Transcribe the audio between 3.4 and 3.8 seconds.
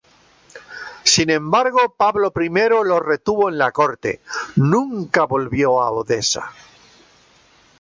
en la